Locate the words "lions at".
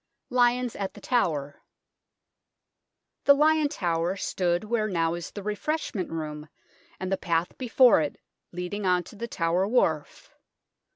0.31-0.95